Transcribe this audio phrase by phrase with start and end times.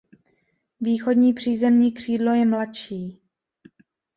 [0.81, 3.21] Východní přízemní křídlo je mladší.